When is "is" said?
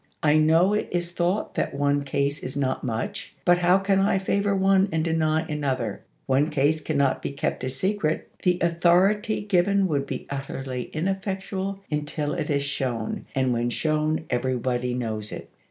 0.91-1.11, 2.41-2.57, 12.49-12.63